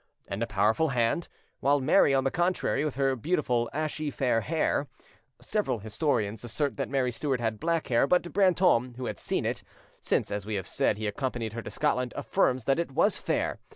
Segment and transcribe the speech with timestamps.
[0.27, 1.27] ]—and a powerful hand,
[1.59, 7.11] while Mary, on the contrary, with her beautiful ashy fair hair,—[Several historians assert that Mary
[7.11, 9.61] Stuart had black hair; but Brantome, who had seen it,
[10.01, 13.59] since, as we have said, he accompanied her to Scotland, affirms that it was fair.